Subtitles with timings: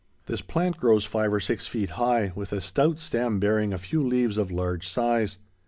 [0.25, 4.01] This plant grows five or six feet high, with a stout stem bearing a few
[4.01, 5.37] leaves of large size.